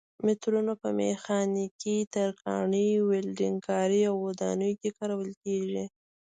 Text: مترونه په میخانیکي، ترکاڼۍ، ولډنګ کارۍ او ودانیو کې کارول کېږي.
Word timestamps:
مترونه 0.25 0.73
په 0.81 0.89
میخانیکي، 0.99 1.97
ترکاڼۍ، 2.13 2.89
ولډنګ 3.09 3.57
کارۍ 3.67 4.01
او 4.09 4.15
ودانیو 4.27 4.79
کې 4.81 4.89
کارول 4.97 5.31
کېږي. 5.43 5.85